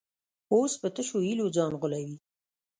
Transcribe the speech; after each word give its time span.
اوس 0.53 0.71
په 0.81 0.87
تشو 0.95 1.17
هیلو 1.27 1.45
ځان 1.55 1.71
غولوي. 1.79 2.17